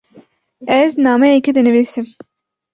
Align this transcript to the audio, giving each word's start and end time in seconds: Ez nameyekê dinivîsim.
Ez 0.79 0.89
nameyekê 1.03 1.51
dinivîsim. 1.55 2.05